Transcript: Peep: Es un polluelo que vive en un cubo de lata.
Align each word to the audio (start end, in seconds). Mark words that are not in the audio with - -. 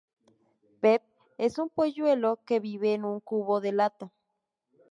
Peep: 0.81 1.03
Es 1.37 1.59
un 1.59 1.69
polluelo 1.69 2.39
que 2.43 2.59
vive 2.59 2.95
en 2.95 3.05
un 3.05 3.19
cubo 3.19 3.61
de 3.61 3.71
lata. 3.71 4.11